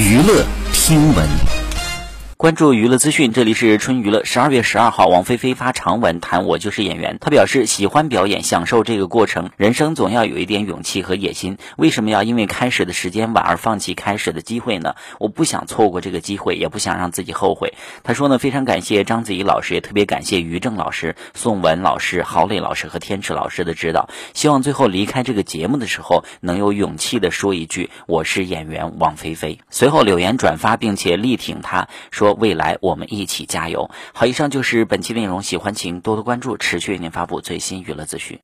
[0.00, 1.59] 娱乐听闻。
[2.40, 4.24] 关注娱乐资讯，这里是春娱乐。
[4.24, 7.18] 十二月十二号，王菲菲发长文谈我就是演员。
[7.20, 9.50] 她表示喜欢表演，享受这个过程。
[9.58, 11.58] 人生总要有一点勇气和野心。
[11.76, 14.94] 为什么要因为开始的时间晚而放弃开始的机会呢？
[15.18, 17.74] 我不想错过这个机会，也不想让自己后悔。
[18.04, 24.08] 她说呢，非常感谢章子怡老师，也特别感谢于正老师、宋文老师、郝磊老师和天池老师的指导。
[24.32, 33.90] 希望最后离开这个节目的时候，能有勇气的说一句：“我是演员王菲菲。”随后留言转发并且力挺她说，未来我们一起加油！
[34.14, 38.38] 好，以上就是本期内容，喜欢请多多关注，持续为您发布最新娱乐资讯。